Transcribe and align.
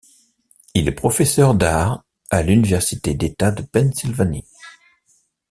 Il 0.73 0.87
est 0.87 0.91
professeur 0.93 1.53
d'art 1.53 2.03
à 2.31 2.41
l'université 2.41 3.13
d'État 3.13 3.51
de 3.51 3.61
Pennsylvanie. 3.61 4.47